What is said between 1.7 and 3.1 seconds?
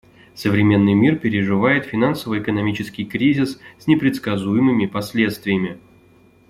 финансово-экономический